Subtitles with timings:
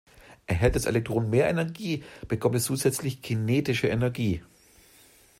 [0.47, 4.41] Erhält das Elektron mehr Energie, bekommt es zusätzlich kinetische Energie.